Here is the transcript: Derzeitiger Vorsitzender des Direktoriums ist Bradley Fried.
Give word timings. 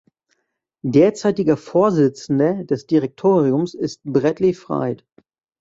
Derzeitiger 0.83 1.57
Vorsitzender 1.57 2.63
des 2.63 2.87
Direktoriums 2.87 3.75
ist 3.75 4.01
Bradley 4.03 4.55
Fried. 4.55 5.05